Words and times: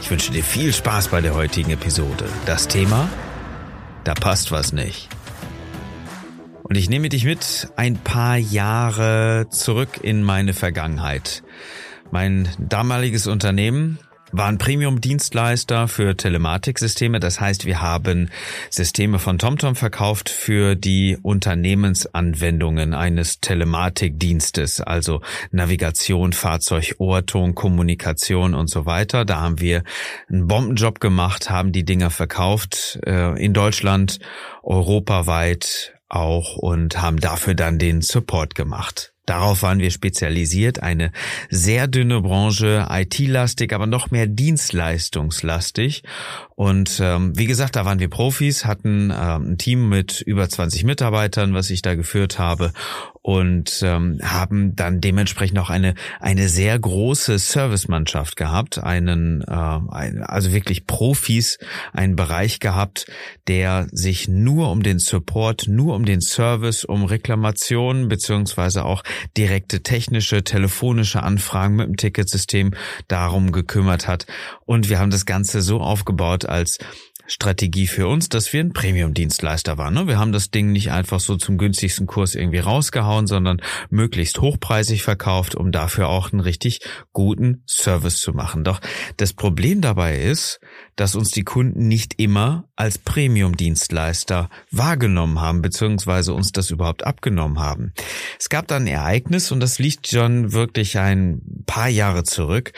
Ich 0.00 0.10
wünsche 0.10 0.32
dir 0.32 0.44
viel 0.44 0.72
Spaß 0.72 1.08
bei 1.08 1.20
der 1.20 1.34
heutigen 1.34 1.70
Episode. 1.70 2.24
Das 2.46 2.68
Thema? 2.68 3.08
Da 4.04 4.14
passt 4.14 4.50
was 4.52 4.72
nicht. 4.72 5.08
Und 6.62 6.76
ich 6.76 6.88
nehme 6.88 7.08
dich 7.08 7.24
mit 7.24 7.68
ein 7.76 7.96
paar 7.96 8.36
Jahre 8.36 9.46
zurück 9.50 10.00
in 10.02 10.22
meine 10.22 10.54
Vergangenheit. 10.54 11.42
Mein 12.10 12.48
damaliges 12.58 13.26
Unternehmen 13.26 13.98
waren 14.32 14.58
Premium-Dienstleister 14.58 15.88
für 15.88 16.16
Telematiksysteme. 16.16 17.20
Das 17.20 17.40
heißt, 17.40 17.64
wir 17.64 17.80
haben 17.80 18.30
Systeme 18.70 19.18
von 19.18 19.38
TomTom 19.38 19.76
verkauft 19.76 20.28
für 20.28 20.74
die 20.74 21.18
Unternehmensanwendungen 21.20 22.94
eines 22.94 23.40
Telematikdienstes, 23.40 24.80
also 24.80 25.20
Navigation, 25.50 26.32
Fahrzeug, 26.32 26.96
Ortung, 26.98 27.54
Kommunikation 27.54 28.54
und 28.54 28.68
so 28.68 28.86
weiter. 28.86 29.24
Da 29.24 29.40
haben 29.40 29.60
wir 29.60 29.82
einen 30.28 30.46
Bombenjob 30.46 31.00
gemacht, 31.00 31.50
haben 31.50 31.72
die 31.72 31.84
Dinger 31.84 32.10
verkauft 32.10 32.98
äh, 33.06 33.42
in 33.42 33.52
Deutschland, 33.52 34.18
europaweit 34.62 35.94
auch 36.08 36.56
und 36.56 37.00
haben 37.00 37.20
dafür 37.20 37.54
dann 37.54 37.78
den 37.78 38.00
Support 38.00 38.54
gemacht. 38.54 39.12
Darauf 39.28 39.62
waren 39.62 39.78
wir 39.78 39.90
spezialisiert, 39.90 40.82
eine 40.82 41.12
sehr 41.50 41.86
dünne 41.86 42.22
Branche, 42.22 42.86
IT-lastig, 42.90 43.74
aber 43.74 43.86
noch 43.86 44.10
mehr 44.10 44.26
dienstleistungslastig. 44.26 46.02
Und 46.54 46.98
ähm, 47.00 47.38
wie 47.38 47.46
gesagt, 47.46 47.76
da 47.76 47.84
waren 47.84 48.00
wir 48.00 48.08
Profis, 48.08 48.64
hatten 48.64 49.12
ähm, 49.16 49.52
ein 49.52 49.58
Team 49.58 49.88
mit 49.88 50.22
über 50.22 50.48
20 50.48 50.84
Mitarbeitern, 50.84 51.54
was 51.54 51.70
ich 51.70 51.82
da 51.82 51.94
geführt 51.94 52.38
habe 52.38 52.72
und 53.28 53.80
ähm, 53.82 54.18
haben 54.22 54.74
dann 54.74 55.02
dementsprechend 55.02 55.58
auch 55.58 55.68
eine 55.68 55.94
eine 56.18 56.48
sehr 56.48 56.78
große 56.78 57.38
Servicemannschaft 57.38 58.36
gehabt, 58.36 58.82
einen 58.82 59.42
äh, 59.42 59.52
ein, 59.52 60.22
also 60.22 60.52
wirklich 60.52 60.86
Profis, 60.86 61.58
einen 61.92 62.16
Bereich 62.16 62.58
gehabt, 62.58 63.04
der 63.46 63.86
sich 63.92 64.28
nur 64.28 64.70
um 64.70 64.82
den 64.82 64.98
Support, 64.98 65.66
nur 65.68 65.94
um 65.94 66.06
den 66.06 66.22
Service, 66.22 66.84
um 66.84 67.04
Reklamationen 67.04 68.08
beziehungsweise 68.08 68.86
auch 68.86 69.02
direkte 69.36 69.82
technische, 69.82 70.44
telefonische 70.44 71.22
Anfragen 71.22 71.76
mit 71.76 71.86
dem 71.86 71.96
Ticketsystem 71.96 72.74
darum 73.08 73.52
gekümmert 73.52 74.06
hat. 74.06 74.26
Und 74.64 74.88
wir 74.88 74.98
haben 74.98 75.10
das 75.10 75.26
Ganze 75.26 75.62
so 75.62 75.80
aufgebaut 75.80 76.46
als 76.46 76.78
Strategie 77.28 77.86
für 77.86 78.08
uns, 78.08 78.30
dass 78.30 78.52
wir 78.52 78.60
ein 78.60 78.72
Premium-Dienstleister 78.72 79.76
waren. 79.76 79.94
Ne? 79.94 80.08
Wir 80.08 80.18
haben 80.18 80.32
das 80.32 80.50
Ding 80.50 80.72
nicht 80.72 80.90
einfach 80.90 81.20
so 81.20 81.36
zum 81.36 81.58
günstigsten 81.58 82.06
Kurs 82.06 82.34
irgendwie 82.34 82.58
rausgehauen, 82.58 83.26
sondern 83.26 83.60
möglichst 83.90 84.40
hochpreisig 84.40 85.02
verkauft, 85.02 85.54
um 85.54 85.70
dafür 85.70 86.08
auch 86.08 86.32
einen 86.32 86.40
richtig 86.40 86.80
guten 87.12 87.62
Service 87.68 88.20
zu 88.20 88.32
machen. 88.32 88.64
Doch 88.64 88.80
das 89.18 89.34
Problem 89.34 89.82
dabei 89.82 90.18
ist, 90.18 90.58
dass 90.96 91.14
uns 91.14 91.30
die 91.30 91.44
Kunden 91.44 91.86
nicht 91.86 92.14
immer 92.18 92.64
als 92.76 92.98
Premium-Dienstleister 92.98 94.48
wahrgenommen 94.70 95.40
haben, 95.40 95.60
beziehungsweise 95.60 96.32
uns 96.32 96.52
das 96.52 96.70
überhaupt 96.70 97.04
abgenommen 97.04 97.60
haben. 97.60 97.92
Es 98.38 98.48
gab 98.48 98.66
dann 98.68 98.84
ein 98.84 98.88
Ereignis 98.88 99.52
und 99.52 99.60
das 99.60 99.78
liegt 99.78 100.08
schon 100.08 100.52
wirklich 100.52 100.98
ein 100.98 101.42
paar 101.66 101.88
Jahre 101.88 102.24
zurück. 102.24 102.72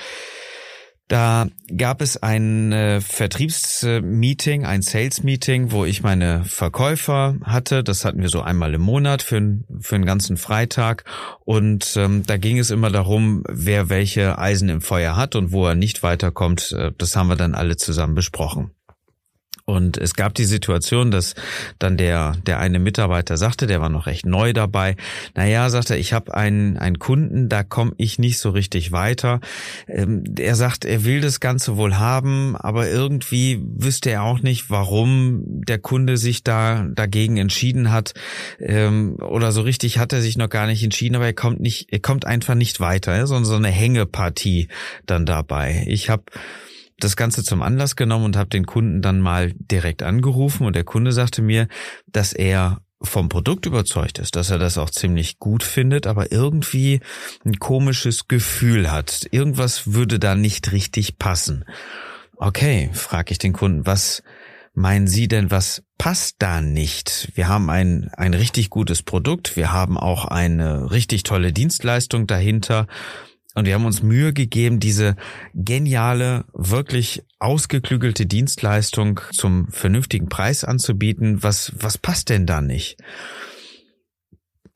Da 1.11 1.49
gab 1.77 2.03
es 2.03 2.23
ein 2.23 2.71
äh, 2.71 3.01
Vertriebsmeeting, 3.01 4.65
ein 4.65 4.81
Sales-Meeting, 4.81 5.73
wo 5.73 5.85
ich 5.85 6.05
meine 6.05 6.45
Verkäufer 6.45 7.35
hatte. 7.43 7.83
Das 7.83 8.05
hatten 8.05 8.23
wir 8.23 8.29
so 8.29 8.43
einmal 8.43 8.75
im 8.75 8.83
Monat 8.83 9.21
für, 9.21 9.59
für 9.81 9.97
einen 9.97 10.07
ganzen 10.07 10.37
Freitag. 10.37 11.03
Und 11.41 11.97
ähm, 11.97 12.23
da 12.25 12.37
ging 12.37 12.61
es 12.61 12.71
immer 12.71 12.91
darum, 12.91 13.43
wer 13.49 13.89
welche 13.89 14.39
Eisen 14.39 14.69
im 14.69 14.83
Feuer 14.83 15.17
hat 15.17 15.35
und 15.35 15.51
wo 15.51 15.67
er 15.67 15.75
nicht 15.75 16.05
weiterkommt. 16.05 16.71
Äh, 16.79 16.93
das 16.97 17.17
haben 17.17 17.27
wir 17.27 17.35
dann 17.35 17.57
alle 17.57 17.77
zusammen 17.77 18.15
besprochen. 18.15 18.71
Und 19.71 19.97
es 19.99 20.15
gab 20.15 20.35
die 20.35 20.45
Situation, 20.45 21.11
dass 21.11 21.35
dann 21.79 21.97
der, 21.97 22.33
der 22.45 22.59
eine 22.59 22.81
Mitarbeiter 22.81 23.37
sagte, 23.37 23.67
der 23.67 23.81
war 23.81 23.89
noch 23.89 24.07
recht 24.07 24.27
neu 24.27 24.53
dabei, 24.53 24.97
naja, 25.37 25.71
sagt 25.71 25.91
er, 25.91 25.99
ich 25.99 26.13
habe 26.13 26.35
einen, 26.35 26.77
einen 26.77 26.99
Kunden, 26.99 27.49
da 27.49 27.63
komme 27.63 27.93
ich 27.97 28.19
nicht 28.19 28.39
so 28.39 28.51
richtig 28.51 28.91
weiter. 28.91 29.41
Ähm, 29.87 30.25
er 30.39 30.57
sagt, 30.57 30.85
er 30.85 31.05
will 31.05 31.21
das 31.21 31.39
Ganze 31.39 31.77
wohl 31.77 31.97
haben, 31.97 32.57
aber 32.57 32.89
irgendwie 32.89 33.63
wüsste 33.63 34.11
er 34.11 34.25
auch 34.25 34.41
nicht, 34.41 34.71
warum 34.71 35.45
der 35.47 35.79
Kunde 35.79 36.17
sich 36.17 36.43
da 36.43 36.87
dagegen 36.93 37.37
entschieden 37.37 37.93
hat. 37.93 38.15
Ähm, 38.59 39.17
oder 39.21 39.53
so 39.53 39.63
richtig 39.63 39.99
hat 39.99 40.13
er 40.13 40.21
sich 40.21 40.37
noch 40.37 40.49
gar 40.49 40.67
nicht 40.67 40.83
entschieden, 40.83 41.15
aber 41.15 41.27
er 41.27 41.33
kommt 41.33 41.61
nicht, 41.61 41.93
er 41.93 42.01
kommt 42.01 42.27
einfach 42.27 42.57
nicht 42.57 42.81
weiter, 42.81 43.27
sondern 43.27 43.45
so 43.45 43.55
eine 43.55 43.69
Hängepartie 43.69 44.69
dann 45.07 45.27
dabei. 45.27 45.85
Ich 45.87 46.11
habe 46.11 46.25
das 47.05 47.17
Ganze 47.17 47.43
zum 47.43 47.63
Anlass 47.63 47.97
genommen 47.97 48.27
und 48.27 48.37
habe 48.37 48.51
den 48.51 48.67
Kunden 48.67 49.03
dann 49.03 49.21
mal 49.21 49.53
direkt 49.55 50.03
angerufen 50.03 50.67
und 50.67 50.77
der 50.77 50.85
Kunde 50.85 51.13
sagte 51.13 51.43
mir, 51.43 51.69
dass 52.07 52.33
er 52.33 52.81
vom 53.03 53.29
Produkt 53.29 53.67
überzeugt 53.67 54.19
ist, 54.19 54.37
dass 54.37 54.51
er 54.51 54.59
das 54.59 54.77
auch 54.77 54.91
ziemlich 54.91 55.39
gut 55.39 55.63
findet, 55.63 56.07
aber 56.07 56.33
irgendwie 56.33 57.01
ein 57.45 57.59
komisches 57.59 58.29
Gefühl 58.29 58.91
hat. 58.91 59.27
Irgendwas 59.31 59.95
würde 59.95 60.19
da 60.19 60.35
nicht 60.35 60.73
richtig 60.73 61.19
passen. 61.19 61.65
Okay, 62.37 62.91
frage 62.93 63.33
ich 63.33 63.39
den 63.39 63.53
Kunden, 63.53 63.87
was 63.87 64.23
meinen 64.75 65.07
Sie 65.07 65.29
denn, 65.29 65.51
was 65.51 65.83
passt 65.99 66.37
da 66.39 66.61
nicht? 66.61 67.31
Wir 67.35 67.49
haben 67.49 67.71
ein, 67.71 68.11
ein 68.17 68.35
richtig 68.35 68.71
gutes 68.71 69.03
Produkt, 69.03 69.57
wir 69.57 69.73
haben 69.73 69.99
auch 69.99 70.27
eine 70.27 70.91
richtig 70.91 71.23
tolle 71.23 71.53
Dienstleistung 71.53 72.27
dahinter 72.27 72.87
und 73.55 73.67
wir 73.67 73.75
haben 73.75 73.85
uns 73.85 74.03
Mühe 74.03 74.33
gegeben, 74.33 74.79
diese 74.79 75.17
geniale, 75.55 76.45
wirklich 76.53 77.25
ausgeklügelte 77.39 78.27
Dienstleistung 78.27 79.21
zum 79.33 79.69
vernünftigen 79.69 80.29
Preis 80.29 80.63
anzubieten. 80.63 81.43
Was, 81.43 81.73
was 81.77 81.99
passt 81.99 82.29
denn 82.29 82.47
da 82.47 82.61
nicht? 82.61 82.99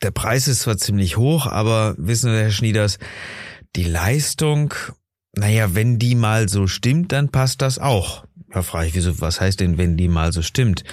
Der 0.02 0.10
Preis 0.10 0.48
ist 0.48 0.62
zwar 0.62 0.76
ziemlich 0.76 1.16
hoch, 1.16 1.46
aber 1.46 1.94
wissen 1.98 2.32
Sie, 2.32 2.38
Herr 2.38 2.50
Schnieders, 2.50 2.98
die 3.76 3.84
Leistung, 3.84 4.74
naja, 5.36 5.74
wenn 5.74 5.98
die 5.98 6.14
mal 6.14 6.48
so 6.48 6.66
stimmt, 6.66 7.12
dann 7.12 7.30
passt 7.30 7.62
das 7.62 7.78
auch. 7.78 8.24
Da 8.50 8.62
frage 8.62 8.88
ich, 8.88 8.94
wieso, 8.94 9.20
was 9.20 9.40
heißt 9.40 9.60
denn, 9.60 9.78
wenn 9.78 9.96
die 9.96 10.08
mal 10.08 10.32
so 10.32 10.42
stimmt? 10.42 10.84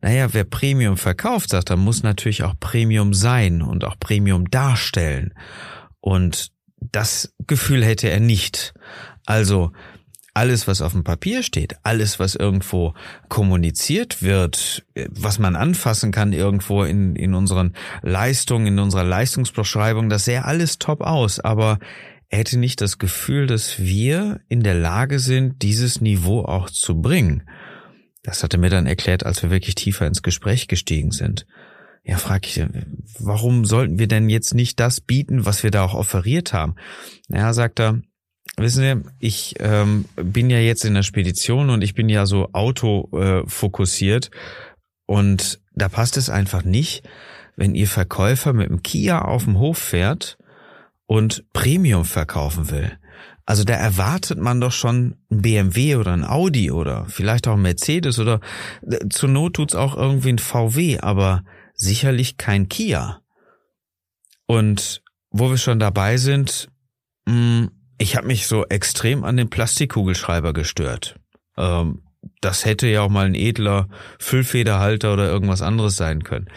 Naja, 0.00 0.32
wer 0.32 0.44
Premium 0.44 0.96
verkauft, 0.96 1.50
sagt, 1.50 1.70
er 1.70 1.76
muss 1.76 2.02
natürlich 2.02 2.42
auch 2.42 2.54
Premium 2.58 3.12
sein 3.12 3.62
und 3.62 3.84
auch 3.84 3.98
Premium 3.98 4.50
darstellen. 4.50 5.34
Und 6.00 6.53
das 6.94 7.34
Gefühl 7.46 7.84
hätte 7.84 8.08
er 8.08 8.20
nicht. 8.20 8.74
Also 9.26 9.72
alles, 10.34 10.66
was 10.66 10.82
auf 10.82 10.92
dem 10.92 11.04
Papier 11.04 11.42
steht, 11.42 11.76
alles, 11.84 12.18
was 12.18 12.34
irgendwo 12.34 12.94
kommuniziert 13.28 14.22
wird, 14.22 14.84
was 15.08 15.38
man 15.38 15.54
anfassen 15.54 16.10
kann 16.10 16.32
irgendwo 16.32 16.82
in, 16.82 17.14
in 17.14 17.34
unseren 17.34 17.74
Leistungen, 18.02 18.66
in 18.66 18.78
unserer 18.80 19.04
Leistungsbeschreibung, 19.04 20.08
das 20.08 20.24
sähe 20.24 20.44
alles 20.44 20.78
top 20.78 21.00
aus, 21.02 21.38
aber 21.38 21.78
er 22.28 22.38
hätte 22.38 22.58
nicht 22.58 22.80
das 22.80 22.98
Gefühl, 22.98 23.46
dass 23.46 23.78
wir 23.78 24.40
in 24.48 24.62
der 24.62 24.74
Lage 24.74 25.20
sind, 25.20 25.62
dieses 25.62 26.00
Niveau 26.00 26.40
auch 26.40 26.68
zu 26.68 27.00
bringen. 27.00 27.48
Das 28.24 28.42
hat 28.42 28.54
er 28.54 28.60
mir 28.60 28.70
dann 28.70 28.86
erklärt, 28.86 29.24
als 29.24 29.42
wir 29.42 29.50
wirklich 29.50 29.76
tiefer 29.76 30.06
ins 30.06 30.22
Gespräch 30.22 30.66
gestiegen 30.66 31.12
sind. 31.12 31.46
Ja, 32.06 32.18
frag 32.18 32.46
ich, 32.46 32.62
warum 33.18 33.64
sollten 33.64 33.98
wir 33.98 34.06
denn 34.06 34.28
jetzt 34.28 34.54
nicht 34.54 34.78
das 34.78 35.00
bieten, 35.00 35.46
was 35.46 35.62
wir 35.62 35.70
da 35.70 35.84
auch 35.84 35.94
offeriert 35.94 36.52
haben? 36.52 36.74
Ja, 37.28 37.54
sagt 37.54 37.80
er, 37.80 38.02
wissen 38.58 38.82
Sie, 38.82 39.10
ich 39.20 39.54
ähm, 39.58 40.04
bin 40.16 40.50
ja 40.50 40.58
jetzt 40.58 40.84
in 40.84 40.92
der 40.92 41.02
Spedition 41.02 41.70
und 41.70 41.80
ich 41.80 41.94
bin 41.94 42.10
ja 42.10 42.26
so 42.26 42.50
autofokussiert 42.52 44.26
äh, 44.26 44.28
und 45.06 45.60
da 45.72 45.88
passt 45.88 46.18
es 46.18 46.28
einfach 46.28 46.62
nicht, 46.62 47.08
wenn 47.56 47.74
Ihr 47.74 47.88
Verkäufer 47.88 48.52
mit 48.52 48.68
dem 48.68 48.82
Kia 48.82 49.22
auf 49.22 49.44
dem 49.44 49.58
Hof 49.58 49.78
fährt 49.78 50.36
und 51.06 51.44
Premium 51.54 52.04
verkaufen 52.04 52.70
will. 52.70 52.98
Also 53.46 53.64
da 53.64 53.74
erwartet 53.74 54.38
man 54.38 54.60
doch 54.60 54.72
schon 54.72 55.16
ein 55.30 55.42
BMW 55.42 55.96
oder 55.96 56.12
ein 56.12 56.24
Audi 56.24 56.70
oder 56.70 57.06
vielleicht 57.08 57.48
auch 57.48 57.54
ein 57.54 57.62
Mercedes 57.62 58.18
oder 58.18 58.40
zur 59.10 59.28
Not 59.30 59.54
tut's 59.54 59.74
auch 59.74 59.96
irgendwie 59.96 60.30
ein 60.30 60.38
VW, 60.38 60.98
aber 61.00 61.44
sicherlich 61.74 62.36
kein 62.36 62.68
Kia. 62.68 63.22
Und 64.46 65.02
wo 65.30 65.50
wir 65.50 65.58
schon 65.58 65.78
dabei 65.78 66.16
sind, 66.16 66.68
mh, 67.26 67.32
hm, 67.34 67.70
ich 67.98 68.16
habe 68.16 68.26
mich 68.26 68.46
so 68.48 68.66
extrem 68.66 69.24
an 69.24 69.36
den 69.36 69.50
Plastikkugelschreiber 69.50 70.52
gestört. 70.52 71.16
Ähm, 71.56 72.02
das 72.40 72.64
hätte 72.64 72.86
ja 72.88 73.02
auch 73.02 73.08
mal 73.08 73.26
ein 73.26 73.34
edler 73.34 73.88
Füllfederhalter 74.18 75.12
oder 75.12 75.28
irgendwas 75.28 75.62
anderes 75.62 75.96
sein 75.96 76.24
können. 76.24 76.48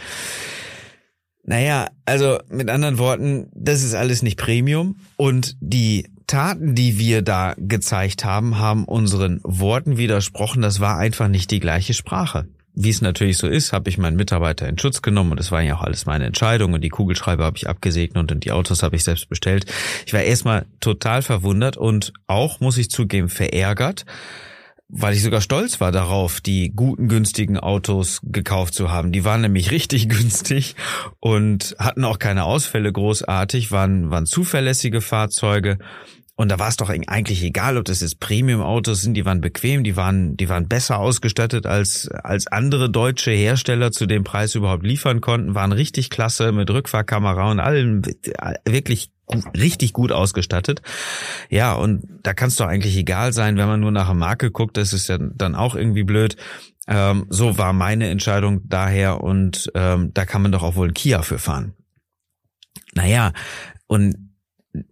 Naja, 1.43 1.87
also 2.05 2.39
mit 2.49 2.69
anderen 2.69 2.97
Worten, 2.97 3.49
das 3.53 3.83
ist 3.83 3.93
alles 3.93 4.21
nicht 4.21 4.37
Premium 4.37 4.97
und 5.15 5.55
die 5.61 6.09
Taten, 6.27 6.75
die 6.75 6.99
wir 6.99 7.21
da 7.21 7.53
gezeigt 7.57 8.25
haben, 8.25 8.59
haben 8.59 8.83
unseren 8.83 9.39
Worten 9.43 9.97
widersprochen. 9.97 10.61
Das 10.61 10.81
war 10.81 10.97
einfach 10.97 11.29
nicht 11.29 11.51
die 11.51 11.61
gleiche 11.61 11.93
Sprache. 11.93 12.49
Wie 12.79 12.91
es 12.91 13.01
natürlich 13.01 13.39
so 13.39 13.47
ist, 13.47 13.73
habe 13.73 13.89
ich 13.89 13.97
meinen 13.97 14.17
Mitarbeiter 14.17 14.69
in 14.69 14.77
Schutz 14.77 15.01
genommen 15.01 15.31
und 15.31 15.39
das 15.39 15.51
war 15.51 15.63
ja 15.63 15.75
auch 15.75 15.81
alles 15.81 16.05
meine 16.05 16.25
Entscheidung 16.25 16.73
und 16.73 16.81
die 16.81 16.89
Kugelschreiber 16.89 17.43
habe 17.43 17.57
ich 17.57 17.67
abgesegnet 17.67 18.31
und 18.31 18.45
die 18.45 18.51
Autos 18.51 18.83
habe 18.83 18.95
ich 18.95 19.03
selbst 19.03 19.29
bestellt. 19.29 19.65
Ich 20.05 20.13
war 20.13 20.21
erstmal 20.21 20.67
total 20.79 21.23
verwundert 21.23 21.75
und 21.75 22.13
auch, 22.27 22.59
muss 22.59 22.77
ich 22.77 22.91
zugeben, 22.91 23.29
verärgert, 23.29 24.05
weil 24.89 25.15
ich 25.15 25.23
sogar 25.23 25.41
stolz 25.41 25.81
war 25.81 25.91
darauf, 25.91 26.39
die 26.39 26.71
guten, 26.71 27.07
günstigen 27.07 27.57
Autos 27.57 28.19
gekauft 28.21 28.75
zu 28.75 28.91
haben. 28.91 29.11
Die 29.11 29.25
waren 29.25 29.41
nämlich 29.41 29.71
richtig 29.71 30.07
günstig 30.07 30.75
und 31.19 31.75
hatten 31.79 32.05
auch 32.05 32.19
keine 32.19 32.43
Ausfälle 32.43 32.91
großartig, 32.93 33.71
waren, 33.71 34.11
waren 34.11 34.27
zuverlässige 34.27 35.01
Fahrzeuge. 35.01 35.79
Und 36.37 36.49
da 36.49 36.59
war 36.59 36.67
es 36.67 36.77
doch 36.77 36.89
eigentlich 36.89 37.43
egal, 37.43 37.77
ob 37.77 37.85
das 37.85 38.01
jetzt 38.01 38.19
Premium-Autos 38.19 39.01
sind, 39.01 39.15
die 39.15 39.25
waren 39.25 39.41
bequem, 39.41 39.83
die 39.83 39.95
waren, 39.95 40.37
die 40.37 40.49
waren 40.49 40.67
besser 40.67 40.99
ausgestattet 40.99 41.65
als, 41.65 42.09
als 42.09 42.45
andere 42.45 42.91
deutsche 42.91 43.31
Hersteller 43.31 43.91
zu 43.91 44.05
dem 44.05 44.23
Preis 44.23 44.53
überhaupt 44.53 44.85
liefern 44.85 45.19
konnten, 45.19 45.55
waren 45.55 45.71
richtig 45.71 46.11
klasse 46.11 46.51
mit 46.51 46.69
Rückfahrkamera 46.69 47.49
und 47.49 47.59
allem 47.59 48.03
wirklich 48.69 49.09
richtig 49.57 49.93
gut 49.93 50.11
ausgestattet. 50.11 50.83
Ja, 51.49 51.73
und 51.73 52.03
da 52.21 52.35
kann 52.35 52.49
es 52.49 52.55
doch 52.55 52.67
eigentlich 52.67 52.95
egal 52.95 53.33
sein, 53.33 53.57
wenn 53.57 53.67
man 53.67 53.79
nur 53.79 53.91
nach 53.91 54.05
der 54.05 54.13
Marke 54.13 54.51
guckt, 54.51 54.77
das 54.77 54.93
ist 54.93 55.09
ja 55.09 55.17
dann 55.17 55.55
auch 55.55 55.73
irgendwie 55.73 56.03
blöd. 56.03 56.37
Ähm, 56.87 57.25
so 57.29 57.57
war 57.57 57.73
meine 57.73 58.09
Entscheidung 58.09 58.61
daher 58.69 59.21
und 59.23 59.71
ähm, 59.73 60.13
da 60.13 60.25
kann 60.25 60.43
man 60.43 60.51
doch 60.51 60.61
auch 60.61 60.75
wohl 60.75 60.89
ein 60.89 60.93
Kia 60.93 61.23
für 61.23 61.39
fahren. 61.39 61.73
Naja, 62.93 63.33
und 63.87 64.15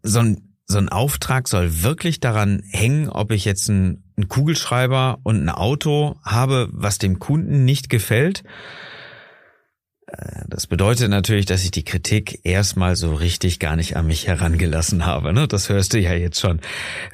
so 0.01 0.19
ein, 0.19 0.55
so 0.67 0.77
ein 0.77 0.89
Auftrag 0.89 1.47
soll 1.47 1.83
wirklich 1.83 2.19
daran 2.19 2.63
hängen, 2.71 3.09
ob 3.09 3.31
ich 3.31 3.45
jetzt 3.45 3.69
einen, 3.69 4.03
einen 4.17 4.27
Kugelschreiber 4.27 5.19
und 5.23 5.44
ein 5.44 5.50
Auto 5.50 6.15
habe, 6.23 6.69
was 6.71 6.97
dem 6.97 7.19
Kunden 7.19 7.65
nicht 7.65 7.89
gefällt. 7.89 8.44
Äh, 10.07 10.45
das 10.47 10.65
bedeutet 10.65 11.09
natürlich, 11.09 11.45
dass 11.45 11.63
ich 11.63 11.71
die 11.71 11.83
Kritik 11.83 12.39
erstmal 12.44 12.95
so 12.95 13.13
richtig 13.13 13.59
gar 13.59 13.75
nicht 13.75 13.95
an 13.95 14.07
mich 14.07 14.27
herangelassen 14.27 15.06
habe. 15.06 15.33
Ne? 15.33 15.47
Das 15.47 15.69
hörst 15.69 15.94
du 15.94 16.00
ja 16.00 16.13
jetzt 16.13 16.39
schon. 16.39 16.59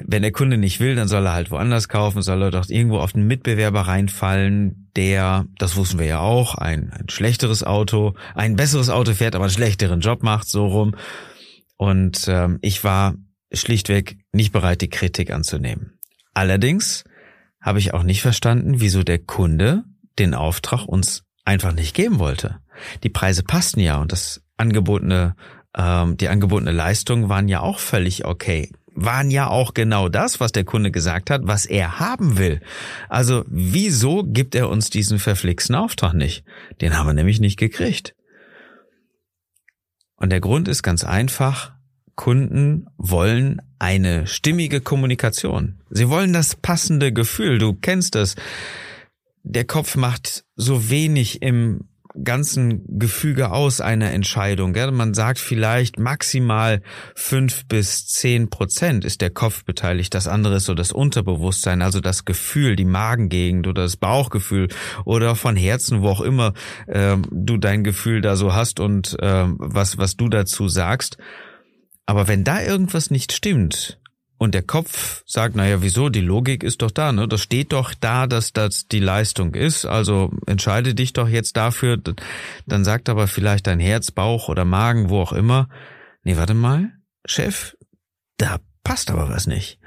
Wenn 0.00 0.22
der 0.22 0.32
Kunde 0.32 0.56
nicht 0.56 0.80
will, 0.80 0.94
dann 0.94 1.08
soll 1.08 1.26
er 1.26 1.34
halt 1.34 1.50
woanders 1.50 1.88
kaufen, 1.88 2.22
soll 2.22 2.42
er 2.42 2.50
doch 2.50 2.68
irgendwo 2.68 2.98
auf 2.98 3.12
den 3.12 3.26
Mitbewerber 3.26 3.82
reinfallen, 3.82 4.90
der, 4.96 5.46
das 5.58 5.76
wussten 5.76 5.98
wir 5.98 6.06
ja 6.06 6.20
auch, 6.20 6.54
ein, 6.54 6.90
ein 6.92 7.08
schlechteres 7.08 7.64
Auto, 7.64 8.14
ein 8.34 8.56
besseres 8.56 8.90
Auto 8.90 9.12
fährt, 9.14 9.34
aber 9.34 9.44
einen 9.44 9.52
schlechteren 9.52 10.00
Job 10.00 10.22
macht, 10.22 10.48
so 10.48 10.66
rum. 10.66 10.94
Und 11.76 12.26
ähm, 12.28 12.58
ich 12.62 12.84
war 12.84 13.14
schlichtweg 13.52 14.18
nicht 14.32 14.52
bereit, 14.52 14.80
die 14.80 14.90
Kritik 14.90 15.30
anzunehmen. 15.30 15.98
Allerdings 16.34 17.04
habe 17.60 17.78
ich 17.78 17.94
auch 17.94 18.02
nicht 18.02 18.22
verstanden, 18.22 18.80
wieso 18.80 19.02
der 19.02 19.18
Kunde 19.18 19.84
den 20.18 20.34
Auftrag 20.34 20.86
uns 20.86 21.24
einfach 21.44 21.72
nicht 21.72 21.94
geben 21.94 22.18
wollte. 22.18 22.58
Die 23.02 23.08
Preise 23.08 23.42
passten 23.42 23.80
ja 23.80 24.00
und 24.00 24.12
das 24.12 24.42
angebotene, 24.56 25.36
ähm, 25.76 26.16
die 26.16 26.28
angebotene 26.28 26.72
Leistung 26.72 27.28
waren 27.28 27.48
ja 27.48 27.60
auch 27.60 27.78
völlig 27.78 28.24
okay. 28.24 28.70
Waren 28.94 29.30
ja 29.30 29.48
auch 29.48 29.72
genau 29.72 30.08
das, 30.08 30.38
was 30.38 30.52
der 30.52 30.64
Kunde 30.64 30.90
gesagt 30.90 31.30
hat, 31.30 31.42
was 31.44 31.64
er 31.64 31.98
haben 31.98 32.36
will. 32.36 32.60
Also 33.08 33.44
wieso 33.48 34.22
gibt 34.24 34.54
er 34.54 34.68
uns 34.68 34.90
diesen 34.90 35.18
verflixten 35.18 35.74
Auftrag 35.74 36.12
nicht? 36.12 36.44
Den 36.80 36.96
haben 36.98 37.06
wir 37.06 37.14
nämlich 37.14 37.40
nicht 37.40 37.58
gekriegt. 37.58 38.14
Und 40.16 40.30
der 40.30 40.40
Grund 40.40 40.68
ist 40.68 40.82
ganz 40.82 41.04
einfach, 41.04 41.71
Kunden 42.16 42.86
wollen 42.96 43.62
eine 43.78 44.26
stimmige 44.26 44.80
Kommunikation. 44.80 45.80
Sie 45.90 46.08
wollen 46.08 46.32
das 46.32 46.56
passende 46.56 47.12
Gefühl. 47.12 47.58
Du 47.58 47.74
kennst 47.74 48.16
es 48.16 48.36
der 49.42 49.64
Kopf 49.64 49.96
macht 49.96 50.44
so 50.56 50.90
wenig 50.90 51.42
im 51.42 51.88
ganzen 52.24 52.98
Gefüge 52.98 53.52
aus 53.52 53.80
einer 53.80 54.12
Entscheidung. 54.12 54.72
Man 54.94 55.14
sagt 55.14 55.38
vielleicht 55.38 55.98
maximal 55.98 56.82
fünf 57.14 57.66
bis 57.66 58.06
zehn 58.06 58.50
Prozent 58.50 59.06
ist 59.06 59.22
der 59.22 59.30
Kopf 59.30 59.64
beteiligt. 59.64 60.12
Das 60.12 60.28
andere 60.28 60.56
ist 60.56 60.66
so 60.66 60.74
das 60.74 60.92
Unterbewusstsein, 60.92 61.80
also 61.80 62.00
das 62.00 62.26
Gefühl, 62.26 62.76
die 62.76 62.84
Magengegend 62.84 63.66
oder 63.66 63.84
das 63.84 63.96
Bauchgefühl 63.96 64.68
oder 65.06 65.34
von 65.36 65.56
Herzen, 65.56 66.02
wo 66.02 66.08
auch 66.08 66.20
immer 66.20 66.52
ähm, 66.86 67.24
du 67.30 67.56
dein 67.56 67.82
Gefühl 67.82 68.20
da 68.20 68.36
so 68.36 68.52
hast 68.52 68.78
und 68.78 69.16
ähm, 69.20 69.56
was 69.58 69.96
was 69.96 70.16
du 70.16 70.28
dazu 70.28 70.68
sagst. 70.68 71.16
Aber 72.06 72.28
wenn 72.28 72.44
da 72.44 72.62
irgendwas 72.62 73.10
nicht 73.10 73.32
stimmt, 73.32 73.98
und 74.42 74.56
der 74.56 74.62
Kopf 74.62 75.22
sagt, 75.24 75.54
naja, 75.54 75.82
wieso? 75.82 76.08
Die 76.08 76.20
Logik 76.20 76.64
ist 76.64 76.82
doch 76.82 76.90
da, 76.90 77.12
ne? 77.12 77.28
Das 77.28 77.42
steht 77.42 77.72
doch 77.72 77.94
da, 77.94 78.26
dass 78.26 78.52
das 78.52 78.88
die 78.88 78.98
Leistung 78.98 79.54
ist. 79.54 79.86
Also 79.86 80.32
entscheide 80.48 80.96
dich 80.96 81.12
doch 81.12 81.28
jetzt 81.28 81.56
dafür. 81.56 81.96
Dann 82.66 82.84
sagt 82.84 83.08
aber 83.08 83.28
vielleicht 83.28 83.68
dein 83.68 83.78
Herz, 83.78 84.10
Bauch 84.10 84.48
oder 84.48 84.64
Magen, 84.64 85.10
wo 85.10 85.20
auch 85.20 85.32
immer, 85.32 85.68
nee, 86.24 86.36
warte 86.36 86.54
mal, 86.54 86.90
Chef, 87.24 87.76
da 88.36 88.58
passt 88.82 89.12
aber 89.12 89.28
was 89.28 89.46
nicht. 89.46 89.78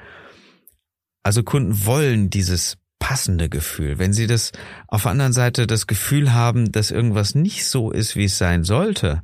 Also 1.22 1.44
Kunden 1.44 1.86
wollen 1.86 2.30
dieses 2.30 2.78
passende 2.98 3.50
Gefühl. 3.50 4.00
Wenn 4.00 4.14
sie 4.14 4.26
das 4.26 4.54
auf 4.88 5.02
der 5.02 5.12
anderen 5.12 5.34
Seite 5.34 5.68
das 5.68 5.86
Gefühl 5.86 6.32
haben, 6.32 6.72
dass 6.72 6.92
irgendwas 6.92 7.36
nicht 7.36 7.66
so 7.66 7.92
ist, 7.92 8.16
wie 8.16 8.24
es 8.24 8.38
sein 8.38 8.64
sollte, 8.64 9.22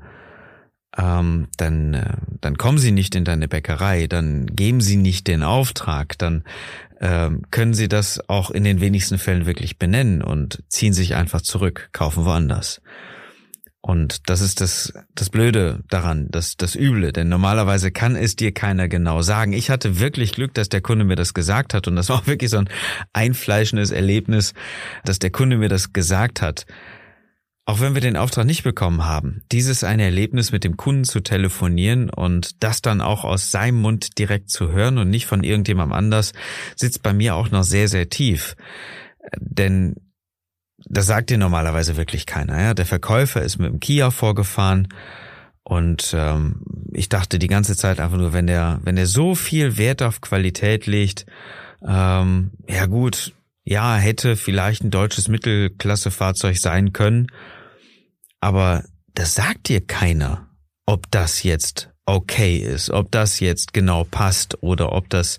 ähm, 0.98 1.48
dann, 1.58 1.94
äh, 1.94 2.18
dann 2.42 2.58
kommen 2.58 2.78
sie 2.78 2.92
nicht 2.92 3.16
in 3.16 3.24
deine 3.24 3.48
Bäckerei, 3.48 4.08
dann 4.08 4.46
geben 4.48 4.82
sie 4.82 4.98
nicht 4.98 5.28
den 5.28 5.44
Auftrag, 5.44 6.18
dann 6.18 6.44
ähm, 7.00 7.44
können 7.50 7.74
sie 7.74 7.88
das 7.88 8.30
auch 8.30 8.52
in 8.52 8.64
den 8.64 8.82
wenigsten 8.82 9.18
Fällen 9.18 9.46
wirklich 9.46 9.80
benennen 9.80 10.22
und 10.22 10.64
ziehen 10.68 10.94
sich 10.94 11.16
einfach 11.16 11.42
zurück, 11.42 11.90
kaufen 11.94 12.26
woanders. 12.26 12.82
Und 13.84 14.30
das 14.30 14.42
ist 14.42 14.62
das, 14.62 14.94
das 15.16 15.32
Blöde 15.32 15.84
daran, 15.90 16.28
das, 16.30 16.56
das 16.56 16.76
Üble, 16.76 17.12
denn 17.12 17.30
normalerweise 17.30 17.92
kann 17.92 18.16
es 18.16 18.36
dir 18.36 18.52
keiner 18.52 18.88
genau 18.88 19.24
sagen. 19.24 19.54
Ich 19.54 19.72
hatte 19.72 20.00
wirklich 20.00 20.34
Glück, 20.34 20.54
dass 20.54 20.70
der 20.70 20.82
Kunde 20.82 21.04
mir 21.04 21.16
das 21.16 21.34
gesagt 21.34 21.74
hat 21.74 21.88
und 21.88 21.96
das 21.96 22.10
war 22.10 22.18
auch 22.20 22.28
wirklich 22.28 22.52
so 22.52 22.58
ein 22.58 22.70
einfleischendes 23.14 23.90
Erlebnis, 23.90 24.54
dass 25.04 25.18
der 25.18 25.32
Kunde 25.32 25.58
mir 25.58 25.70
das 25.70 25.94
gesagt 25.94 26.44
hat. 26.44 26.68
Auch 27.66 27.80
wenn 27.80 27.94
wir 27.94 28.02
den 28.02 28.18
Auftrag 28.18 28.46
nicht 28.46 28.64
bekommen 28.64 29.06
haben, 29.06 29.44
dieses 29.52 29.84
eine 29.84 30.04
Erlebnis 30.04 30.52
mit 30.52 30.64
dem 30.64 30.78
Kunden 30.78 31.04
zu 31.04 31.22
telefonieren 31.22 32.10
und 32.10 32.64
das 32.64 32.82
dann 32.82 33.02
auch 33.02 33.24
aus 33.24 33.52
seinem 33.52 33.82
Mund 33.82 34.18
direkt 34.18 34.50
zu 34.50 34.72
hören 34.72 34.98
und 34.98 35.10
nicht 35.10 35.28
von 35.28 35.44
irgendjemandem 35.44 35.96
anders, 35.96 36.34
sitzt 36.76 37.04
bei 37.04 37.14
mir 37.14 37.36
auch 37.36 37.52
noch 37.52 37.64
sehr, 37.64 37.88
sehr 37.88 38.10
tief. 38.10 38.56
Denn 39.40 39.96
das 40.86 41.06
sagt 41.06 41.30
dir 41.30 41.38
normalerweise 41.38 41.98
wirklich 41.98 42.26
keiner. 42.26 42.60
Ja? 42.60 42.74
Der 42.74 42.88
Verkäufer 42.88 43.44
ist 43.44 43.60
mit 43.60 43.72
dem 43.72 43.80
Kia 43.80 44.10
vorgefahren 44.10 44.88
und 45.64 46.14
ähm, 46.18 46.64
ich 46.92 47.10
dachte 47.10 47.38
die 47.38 47.48
ganze 47.48 47.76
Zeit 47.78 48.00
einfach 48.00 48.18
nur, 48.18 48.34
wenn 48.34 48.48
der, 48.48 48.80
wenn 48.84 48.96
der 48.96 49.06
so 49.06 49.36
viel 49.36 49.78
Wert 49.78 50.02
auf 50.02 50.22
Qualität 50.22 50.88
legt, 50.88 51.26
ähm, 51.88 52.52
ja 52.68 52.88
gut, 52.88 53.34
ja, 53.64 53.96
hätte 53.96 54.36
vielleicht 54.36 54.84
ein 54.84 54.92
deutsches 54.92 55.28
Mittelklassefahrzeug 55.28 56.58
sein 56.58 56.94
können, 56.94 57.28
aber 58.40 58.84
das 59.14 59.36
sagt 59.36 59.70
dir 59.70 59.86
keiner, 59.86 60.50
ob 60.86 61.10
das 61.12 61.44
jetzt 61.44 61.90
okay 62.06 62.58
ist, 62.58 62.90
ob 62.90 63.12
das 63.12 63.40
jetzt 63.40 63.74
genau 63.74 64.04
passt 64.04 64.62
oder 64.62 64.92
ob 64.92 65.10
das 65.10 65.38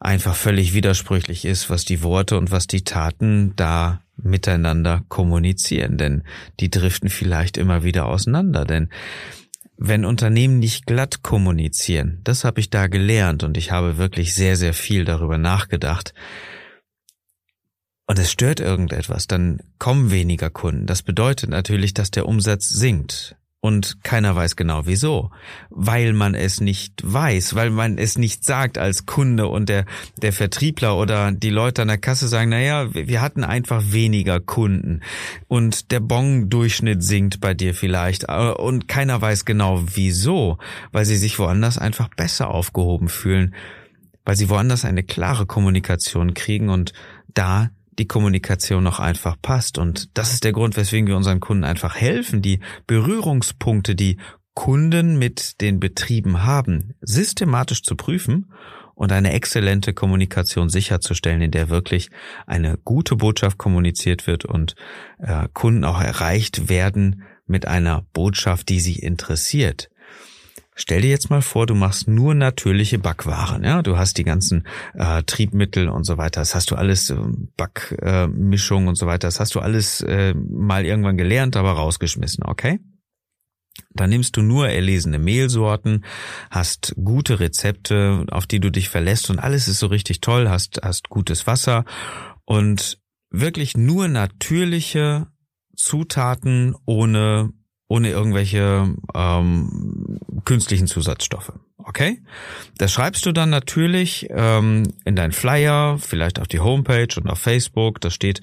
einfach 0.00 0.34
völlig 0.34 0.74
widersprüchlich 0.74 1.44
ist, 1.44 1.70
was 1.70 1.84
die 1.84 2.02
Worte 2.02 2.36
und 2.36 2.50
was 2.50 2.66
die 2.66 2.82
Taten 2.82 3.54
da 3.56 4.02
miteinander 4.16 5.04
kommunizieren, 5.08 5.96
denn 5.98 6.22
die 6.60 6.70
driften 6.70 7.08
vielleicht 7.08 7.56
immer 7.56 7.84
wieder 7.84 8.06
auseinander, 8.06 8.64
denn 8.64 8.88
wenn 9.76 10.04
Unternehmen 10.04 10.58
nicht 10.58 10.86
glatt 10.86 11.22
kommunizieren, 11.22 12.20
das 12.24 12.44
habe 12.44 12.60
ich 12.60 12.70
da 12.70 12.86
gelernt 12.86 13.42
und 13.42 13.56
ich 13.56 13.72
habe 13.72 13.98
wirklich 13.98 14.34
sehr, 14.34 14.56
sehr 14.56 14.74
viel 14.74 15.04
darüber 15.04 15.38
nachgedacht, 15.38 16.14
und 18.12 18.18
es 18.18 18.30
stört 18.30 18.60
irgendetwas, 18.60 19.26
dann 19.26 19.60
kommen 19.78 20.10
weniger 20.10 20.50
Kunden. 20.50 20.84
Das 20.84 21.02
bedeutet 21.02 21.48
natürlich, 21.48 21.94
dass 21.94 22.10
der 22.10 22.28
Umsatz 22.28 22.68
sinkt. 22.68 23.36
Und 23.62 24.04
keiner 24.04 24.36
weiß 24.36 24.54
genau 24.54 24.82
wieso. 24.84 25.30
Weil 25.70 26.12
man 26.12 26.34
es 26.34 26.60
nicht 26.60 27.00
weiß, 27.02 27.54
weil 27.54 27.70
man 27.70 27.96
es 27.96 28.18
nicht 28.18 28.44
sagt 28.44 28.76
als 28.76 29.06
Kunde 29.06 29.46
und 29.46 29.70
der, 29.70 29.86
der 30.20 30.34
Vertriebler 30.34 30.98
oder 30.98 31.32
die 31.32 31.48
Leute 31.48 31.80
an 31.80 31.88
der 31.88 31.96
Kasse 31.96 32.28
sagen, 32.28 32.50
naja, 32.50 32.92
wir 32.92 33.22
hatten 33.22 33.44
einfach 33.44 33.82
weniger 33.92 34.40
Kunden 34.40 35.00
und 35.48 35.90
der 35.90 36.00
Bon-Durchschnitt 36.00 37.02
sinkt 37.02 37.40
bei 37.40 37.54
dir 37.54 37.72
vielleicht 37.72 38.24
äh, 38.28 38.50
und 38.50 38.88
keiner 38.88 39.22
weiß 39.22 39.46
genau 39.46 39.84
wieso, 39.94 40.58
weil 40.90 41.06
sie 41.06 41.16
sich 41.16 41.38
woanders 41.38 41.78
einfach 41.78 42.10
besser 42.10 42.50
aufgehoben 42.50 43.08
fühlen. 43.08 43.54
weil 44.26 44.36
sie 44.36 44.50
woanders 44.50 44.84
eine 44.84 45.02
klare 45.02 45.46
Kommunikation 45.46 46.34
kriegen 46.34 46.68
und 46.68 46.92
da 47.32 47.70
die 47.98 48.06
Kommunikation 48.06 48.82
noch 48.82 49.00
einfach 49.00 49.36
passt. 49.40 49.78
Und 49.78 50.16
das 50.16 50.32
ist 50.32 50.44
der 50.44 50.52
Grund, 50.52 50.76
weswegen 50.76 51.06
wir 51.06 51.16
unseren 51.16 51.40
Kunden 51.40 51.64
einfach 51.64 51.96
helfen, 51.96 52.42
die 52.42 52.60
Berührungspunkte, 52.86 53.94
die 53.94 54.18
Kunden 54.54 55.18
mit 55.18 55.60
den 55.60 55.80
Betrieben 55.80 56.44
haben, 56.44 56.94
systematisch 57.00 57.82
zu 57.82 57.96
prüfen 57.96 58.52
und 58.94 59.12
eine 59.12 59.32
exzellente 59.32 59.94
Kommunikation 59.94 60.68
sicherzustellen, 60.68 61.40
in 61.40 61.50
der 61.50 61.70
wirklich 61.70 62.10
eine 62.46 62.78
gute 62.84 63.16
Botschaft 63.16 63.58
kommuniziert 63.58 64.26
wird 64.26 64.44
und 64.44 64.74
äh, 65.18 65.48
Kunden 65.54 65.84
auch 65.84 66.00
erreicht 66.00 66.68
werden 66.68 67.22
mit 67.46 67.66
einer 67.66 68.04
Botschaft, 68.12 68.68
die 68.68 68.80
sie 68.80 68.98
interessiert. 68.98 69.88
Stell 70.74 71.02
dir 71.02 71.10
jetzt 71.10 71.28
mal 71.28 71.42
vor, 71.42 71.66
du 71.66 71.74
machst 71.74 72.08
nur 72.08 72.34
natürliche 72.34 72.98
Backwaren. 72.98 73.62
Ja, 73.62 73.82
du 73.82 73.98
hast 73.98 74.16
die 74.16 74.24
ganzen 74.24 74.66
äh, 74.94 75.22
Triebmittel 75.24 75.88
und 75.88 76.04
so 76.04 76.16
weiter. 76.16 76.40
Das 76.40 76.54
hast 76.54 76.70
du 76.70 76.76
alles 76.76 77.10
äh, 77.10 77.16
Backmischung 77.56 78.86
äh, 78.86 78.88
und 78.88 78.94
so 78.96 79.06
weiter. 79.06 79.28
Das 79.28 79.38
hast 79.38 79.54
du 79.54 79.60
alles 79.60 80.00
äh, 80.00 80.34
mal 80.34 80.86
irgendwann 80.86 81.18
gelernt, 81.18 81.56
aber 81.56 81.72
rausgeschmissen. 81.72 82.44
Okay? 82.44 82.80
Dann 83.90 84.10
nimmst 84.10 84.36
du 84.36 84.42
nur 84.42 84.68
erlesene 84.68 85.18
Mehlsorten, 85.18 86.04
hast 86.50 86.94
gute 87.02 87.40
Rezepte, 87.40 88.24
auf 88.30 88.46
die 88.46 88.60
du 88.60 88.70
dich 88.70 88.88
verlässt 88.88 89.28
und 89.28 89.38
alles 89.38 89.68
ist 89.68 89.78
so 89.78 89.86
richtig 89.86 90.20
toll, 90.20 90.48
hast, 90.48 90.80
hast 90.82 91.10
gutes 91.10 91.46
Wasser 91.46 91.84
und 92.44 92.98
wirklich 93.30 93.76
nur 93.76 94.08
natürliche 94.08 95.26
Zutaten 95.76 96.74
ohne 96.86 97.50
ohne 97.92 98.08
irgendwelche 98.08 98.94
ähm, 99.14 100.18
künstlichen 100.46 100.86
Zusatzstoffe. 100.86 101.52
Okay? 101.76 102.22
Das 102.78 102.90
schreibst 102.90 103.26
du 103.26 103.32
dann 103.32 103.50
natürlich 103.50 104.28
ähm, 104.30 104.94
in 105.04 105.14
dein 105.14 105.32
Flyer, 105.32 105.98
vielleicht 105.98 106.40
auf 106.40 106.48
die 106.48 106.60
Homepage 106.60 107.14
und 107.18 107.28
auf 107.28 107.38
Facebook. 107.38 108.00
Das 108.00 108.14
steht 108.14 108.40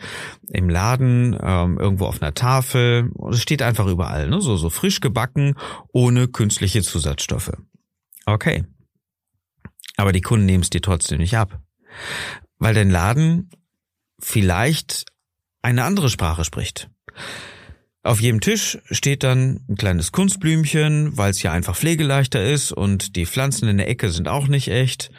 im 0.49 0.69
Laden, 0.69 1.35
ähm, 1.41 1.79
irgendwo 1.79 2.05
auf 2.05 2.21
einer 2.21 2.35
Tafel. 2.35 3.09
Das 3.15 3.41
steht 3.41 3.63
einfach 3.63 3.87
überall. 3.87 4.29
Ne? 4.29 4.39
So, 4.39 4.55
so 4.55 4.69
frisch 4.69 4.99
gebacken, 4.99 5.55
ohne 5.91 6.27
künstliche 6.27 6.83
Zusatzstoffe. 6.83 7.53
Okay. 8.27 8.65
Aber 9.97 10.11
die 10.11 10.21
Kunden 10.21 10.45
nehmen 10.45 10.61
es 10.61 10.69
dir 10.69 10.83
trotzdem 10.83 11.17
nicht 11.17 11.35
ab. 11.35 11.59
Weil 12.59 12.75
dein 12.75 12.91
Laden 12.91 13.49
vielleicht 14.19 15.05
eine 15.63 15.85
andere 15.85 16.11
Sprache 16.11 16.45
spricht. 16.45 16.91
Auf 18.01 18.21
jedem 18.21 18.39
Tisch 18.39 18.77
steht 18.89 19.23
dann 19.23 19.59
ein 19.67 19.75
kleines 19.75 20.13
Kunstblümchen, 20.13 21.17
weil 21.17 21.31
es 21.31 21.43
ja 21.43 21.51
einfach 21.51 21.75
pflegeleichter 21.75 22.43
ist 22.43 22.71
und 22.71 23.17
die 23.17 23.25
Pflanzen 23.25 23.67
in 23.67 23.77
der 23.77 23.89
Ecke 23.89 24.09
sind 24.09 24.29
auch 24.29 24.47
nicht 24.47 24.69
echt. 24.69 25.11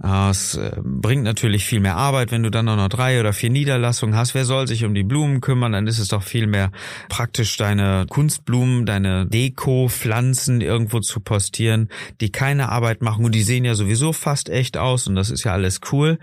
Es 0.00 0.54
äh, 0.54 0.76
bringt 0.80 1.24
natürlich 1.24 1.64
viel 1.64 1.80
mehr 1.80 1.96
Arbeit, 1.96 2.30
wenn 2.30 2.44
du 2.44 2.50
dann 2.50 2.66
noch 2.66 2.88
drei 2.88 3.18
oder 3.18 3.32
vier 3.32 3.50
Niederlassungen 3.50 4.14
hast. 4.16 4.34
Wer 4.34 4.44
soll 4.44 4.68
sich 4.68 4.84
um 4.84 4.94
die 4.94 5.02
Blumen 5.02 5.40
kümmern? 5.40 5.72
Dann 5.72 5.88
ist 5.88 5.98
es 5.98 6.08
doch 6.08 6.22
viel 6.22 6.46
mehr 6.46 6.70
praktisch, 7.08 7.56
deine 7.56 8.06
Kunstblumen, 8.08 8.86
deine 8.86 9.26
Deko-Pflanzen 9.26 10.60
irgendwo 10.60 11.00
zu 11.00 11.18
postieren, 11.18 11.88
die 12.20 12.30
keine 12.30 12.68
Arbeit 12.68 13.02
machen 13.02 13.24
und 13.24 13.34
die 13.34 13.42
sehen 13.42 13.64
ja 13.64 13.74
sowieso 13.74 14.12
fast 14.12 14.48
echt 14.50 14.76
aus 14.76 15.08
und 15.08 15.16
das 15.16 15.30
ist 15.30 15.42
ja 15.42 15.52
alles 15.52 15.80
cool. 15.90 16.18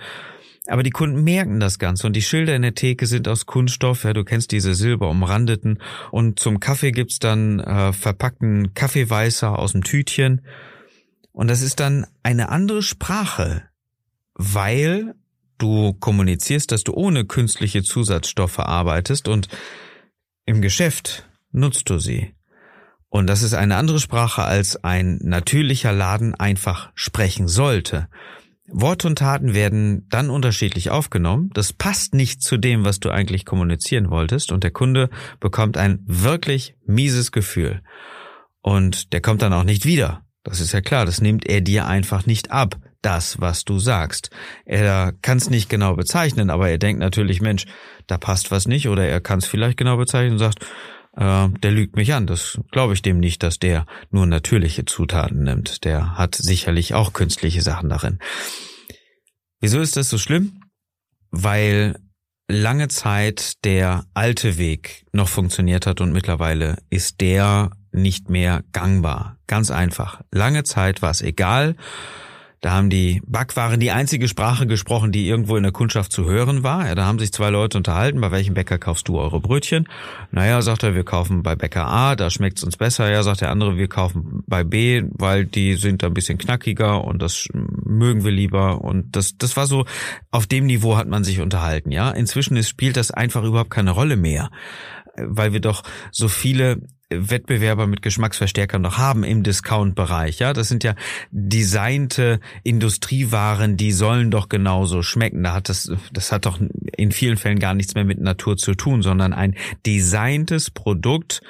Aber 0.67 0.81
die 0.81 0.91
Kunden 0.91 1.23
merken 1.23 1.59
das 1.59 1.77
Ganze 1.77 2.07
und 2.07 2.15
die 2.15 2.21
Schilder 2.21 2.55
in 2.55 2.63
der 2.63 2.73
Theke 2.73 3.05
sind 3.05 3.27
aus 3.27 3.45
Kunststoff. 3.45 4.03
Ja, 4.03 4.13
du 4.13 4.23
kennst 4.23 4.51
diese 4.51 4.73
silberumrandeten. 4.73 5.79
Und 6.11 6.39
zum 6.39 6.59
Kaffee 6.59 6.91
gibt's 6.91 7.19
dann 7.19 7.59
äh, 7.59 7.93
verpackten 7.93 8.73
Kaffeeweißer 8.73 9.57
aus 9.57 9.73
dem 9.73 9.83
Tütchen. 9.83 10.41
Und 11.31 11.49
das 11.49 11.61
ist 11.61 11.79
dann 11.79 12.07
eine 12.23 12.49
andere 12.49 12.81
Sprache, 12.81 13.63
weil 14.33 15.13
du 15.57 15.93
kommunizierst, 15.93 16.71
dass 16.71 16.83
du 16.83 16.93
ohne 16.93 17.25
künstliche 17.25 17.83
Zusatzstoffe 17.83 18.59
arbeitest 18.59 19.27
und 19.27 19.47
im 20.45 20.61
Geschäft 20.61 21.27
nutzt 21.51 21.89
du 21.89 21.99
sie. 21.99 22.33
Und 23.09 23.27
das 23.27 23.43
ist 23.43 23.53
eine 23.53 23.77
andere 23.77 23.99
Sprache, 23.99 24.43
als 24.43 24.83
ein 24.83 25.19
natürlicher 25.21 25.93
Laden 25.93 26.35
einfach 26.35 26.91
sprechen 26.95 27.47
sollte. 27.47 28.09
Worte 28.67 29.07
und 29.07 29.19
Taten 29.19 29.53
werden 29.53 30.07
dann 30.09 30.29
unterschiedlich 30.29 30.89
aufgenommen. 30.89 31.49
Das 31.53 31.71
passt 31.71 32.13
nicht 32.13 32.41
zu 32.41 32.57
dem, 32.57 32.83
was 32.83 32.99
du 32.99 33.09
eigentlich 33.09 33.45
kommunizieren 33.45 34.09
wolltest 34.09 34.51
und 34.51 34.63
der 34.63 34.71
Kunde 34.71 35.09
bekommt 35.39 35.77
ein 35.77 35.99
wirklich 36.05 36.75
mieses 36.85 37.31
Gefühl. 37.31 37.81
Und 38.61 39.13
der 39.13 39.21
kommt 39.21 39.43
dann 39.43 39.53
auch 39.53 39.63
nicht 39.63 39.85
wieder. 39.85 40.25
Das 40.43 40.59
ist 40.59 40.73
ja 40.73 40.81
klar, 40.81 41.05
das 41.05 41.21
nimmt 41.21 41.45
er 41.47 41.61
dir 41.61 41.87
einfach 41.87 42.25
nicht 42.25 42.51
ab, 42.51 42.77
das, 43.01 43.39
was 43.39 43.65
du 43.65 43.77
sagst. 43.77 44.31
Er 44.65 45.13
kann 45.21 45.37
es 45.37 45.49
nicht 45.49 45.69
genau 45.69 45.95
bezeichnen, 45.95 46.49
aber 46.49 46.69
er 46.69 46.79
denkt 46.79 46.99
natürlich, 46.99 47.41
Mensch, 47.41 47.65
da 48.07 48.17
passt 48.17 48.49
was 48.49 48.67
nicht 48.67 48.89
oder 48.89 49.07
er 49.07 49.21
kann 49.21 49.39
es 49.39 49.45
vielleicht 49.45 49.77
genau 49.77 49.97
bezeichnen 49.97 50.33
und 50.33 50.39
sagt, 50.39 50.65
äh, 51.15 51.49
der 51.49 51.71
lügt 51.71 51.95
mich 51.95 52.13
an. 52.13 52.27
Das 52.27 52.59
glaube 52.71 52.93
ich 52.93 53.01
dem 53.01 53.19
nicht, 53.19 53.43
dass 53.43 53.59
der 53.59 53.85
nur 54.11 54.25
natürliche 54.25 54.85
Zutaten 54.85 55.43
nimmt. 55.43 55.83
Der 55.85 56.17
hat 56.17 56.35
sicherlich 56.35 56.93
auch 56.93 57.13
künstliche 57.13 57.61
Sachen 57.61 57.89
darin. 57.89 58.19
Wieso 59.59 59.79
ist 59.79 59.97
das 59.97 60.09
so 60.09 60.17
schlimm? 60.17 60.61
Weil 61.31 61.95
lange 62.47 62.87
Zeit 62.87 63.63
der 63.65 64.05
alte 64.13 64.57
Weg 64.57 65.05
noch 65.11 65.27
funktioniert 65.27 65.87
hat 65.87 66.01
und 66.01 66.11
mittlerweile 66.11 66.77
ist 66.89 67.21
der 67.21 67.71
nicht 67.91 68.29
mehr 68.29 68.63
gangbar. 68.73 69.37
Ganz 69.47 69.71
einfach. 69.71 70.21
Lange 70.31 70.63
Zeit 70.63 71.01
war 71.01 71.11
es 71.11 71.21
egal, 71.21 71.75
da 72.61 72.71
haben 72.71 72.89
die 72.89 73.21
Backwaren 73.25 73.79
die 73.79 73.91
einzige 73.91 74.27
Sprache 74.27 74.67
gesprochen, 74.67 75.11
die 75.11 75.27
irgendwo 75.27 75.55
in 75.55 75.63
der 75.63 75.71
Kundschaft 75.71 76.11
zu 76.11 76.25
hören 76.25 76.63
war. 76.63 76.87
Ja, 76.87 76.95
da 76.95 77.05
haben 77.05 77.19
sich 77.19 77.31
zwei 77.31 77.49
Leute 77.49 77.77
unterhalten, 77.77 78.21
bei 78.21 78.31
welchem 78.31 78.53
Bäcker 78.53 78.77
kaufst 78.77 79.07
du 79.07 79.19
eure 79.19 79.39
Brötchen? 79.39 79.87
Naja, 80.31 80.61
sagt 80.61 80.83
er, 80.83 80.95
wir 80.95 81.03
kaufen 81.03 81.43
bei 81.43 81.55
Bäcker 81.55 81.87
A, 81.87 82.15
da 82.15 82.29
schmeckt's 82.29 82.63
uns 82.63 82.77
besser. 82.77 83.09
Ja, 83.09 83.23
sagt 83.23 83.41
der 83.41 83.51
andere, 83.51 83.77
wir 83.77 83.87
kaufen 83.87 84.43
bei 84.47 84.63
B, 84.63 85.03
weil 85.11 85.45
die 85.45 85.75
sind 85.75 86.03
da 86.03 86.07
ein 86.07 86.13
bisschen 86.13 86.37
knackiger 86.37 87.03
und 87.03 87.21
das 87.21 87.47
mögen 87.53 88.23
wir 88.23 88.31
lieber. 88.31 88.81
Und 88.81 89.15
das, 89.15 89.37
das 89.37 89.55
war 89.57 89.67
so, 89.67 89.85
auf 90.31 90.47
dem 90.47 90.65
Niveau 90.65 90.97
hat 90.97 91.07
man 91.07 91.23
sich 91.23 91.41
unterhalten, 91.41 91.91
ja. 91.91 92.11
Inzwischen 92.11 92.57
ist, 92.57 92.69
spielt 92.69 92.97
das 92.97 93.11
einfach 93.11 93.43
überhaupt 93.43 93.69
keine 93.71 93.91
Rolle 93.91 94.15
mehr 94.15 94.49
weil 95.17 95.53
wir 95.53 95.61
doch 95.61 95.83
so 96.11 96.27
viele 96.27 96.81
Wettbewerber 97.09 97.85
mit 97.87 98.01
Geschmacksverstärkern 98.01 98.81
noch 98.81 98.97
haben 98.97 99.23
im 99.23 99.43
Discount-Bereich. 99.43 100.39
Ja, 100.39 100.53
das 100.53 100.69
sind 100.69 100.83
ja 100.83 100.95
designte 101.29 102.39
Industriewaren, 102.63 103.77
die 103.77 103.91
sollen 103.91 104.31
doch 104.31 104.49
genauso 104.49 105.03
schmecken. 105.03 105.43
Da 105.43 105.53
hat 105.53 105.69
das, 105.69 105.91
das 106.11 106.31
hat 106.31 106.45
doch 106.45 106.59
in 106.97 107.11
vielen 107.11 107.37
Fällen 107.37 107.59
gar 107.59 107.75
nichts 107.75 107.93
mehr 107.95 108.05
mit 108.05 108.19
Natur 108.19 108.57
zu 108.57 108.73
tun, 108.73 109.01
sondern 109.03 109.33
ein 109.33 109.55
designtes 109.85 110.71
Produkt, 110.71 111.41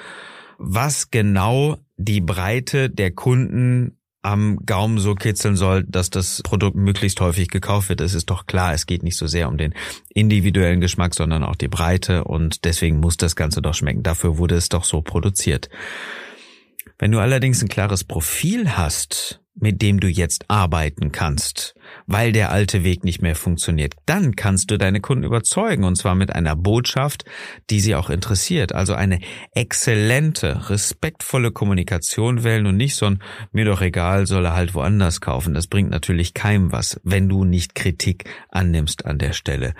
was 0.58 1.10
genau 1.10 1.78
die 1.98 2.22
Breite 2.22 2.90
der 2.90 3.12
Kunden 3.12 3.98
am 4.26 4.58
Gaumen 4.66 4.98
so 4.98 5.14
kitzeln 5.14 5.56
soll, 5.56 5.84
dass 5.84 6.10
das 6.10 6.42
Produkt 6.44 6.76
möglichst 6.76 7.22
häufig 7.22 7.50
gekauft 7.50 7.90
wird. 7.90 8.02
Es 8.02 8.16
ist 8.16 8.30
doch 8.30 8.48
klar, 8.48 8.74
es 8.74 8.88
geht 8.88 9.04
nicht 9.04 9.18
so 9.18 9.28
sehr 9.28 9.48
um 9.48 9.58
den 9.58 9.74
individuellen 10.10 10.82
Geschmack, 10.82 11.14
sondern 11.14 11.44
auch 11.44 11.56
die 11.56 11.68
Breite 11.68 12.24
und 12.24 12.66
deswegen 12.66 13.00
muss 13.00 13.18
das 13.18 13.36
Ganze 13.36 13.62
doch 13.62 13.76
schmecken. 13.76 14.04
Dafür 14.04 14.38
wurde 14.38 14.56
es 14.56 14.70
doch 14.70 14.84
so 14.84 15.02
produziert. 15.02 15.70
Wenn 16.98 17.12
du 17.12 17.20
allerdings 17.20 17.62
ein 17.62 17.70
klares 17.70 18.04
Profil 18.04 18.76
hast, 18.76 19.42
mit 19.58 19.82
dem 19.82 20.02
du 20.02 20.08
jetzt 20.08 20.46
arbeiten 20.50 21.14
kannst, 21.14 21.76
weil 22.08 22.34
der 22.34 22.52
alte 22.52 22.84
Weg 22.84 23.06
nicht 23.06 23.22
mehr 23.22 23.36
funktioniert, 23.36 23.94
dann 24.06 24.36
kannst 24.36 24.70
du 24.70 24.78
deine 24.78 25.00
Kunden 25.00 25.24
überzeugen 25.24 25.86
und 25.86 25.96
zwar 25.96 26.14
mit 26.14 26.36
einer 26.36 26.58
Botschaft, 26.58 27.24
die 27.70 27.80
sie 27.80 27.96
auch 27.96 28.10
interessiert. 28.10 28.76
Also 28.76 28.94
eine 28.94 29.20
exzellente, 29.54 30.70
respektvolle 30.70 31.52
Kommunikation 31.52 32.44
wählen 32.44 32.66
und 32.66 32.76
nicht 32.76 32.96
so 32.96 33.06
ein 33.06 33.20
mir 33.54 33.64
doch 33.64 33.82
egal, 33.82 34.28
soll 34.28 34.46
er 34.46 34.56
halt 34.56 34.76
woanders 34.76 35.22
kaufen. 35.22 35.54
Das 35.54 35.68
bringt 35.68 35.90
natürlich 35.90 36.34
keinem 36.34 36.74
was, 36.74 37.00
wenn 37.04 37.30
du 37.30 37.46
nicht 37.46 37.76
Kritik 37.76 38.26
annimmst 38.50 39.06
an 39.06 39.20
der 39.20 39.32
Stelle. 39.32 39.74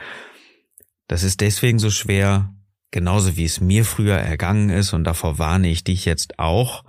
Das 1.08 1.24
ist 1.24 1.42
deswegen 1.42 1.80
so 1.80 1.90
schwer, 1.90 2.54
genauso 2.92 3.36
wie 3.36 3.46
es 3.46 3.60
mir 3.60 3.84
früher 3.84 4.16
ergangen 4.16 4.70
ist 4.70 4.94
und 4.94 5.04
davor 5.04 5.38
warne 5.38 5.68
ich 5.68 5.84
dich 5.84 6.06
jetzt 6.06 6.40
auch, 6.40 6.86